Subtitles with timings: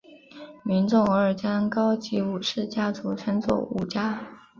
[0.63, 4.39] 民众偶尔将高级武士家族称作武家。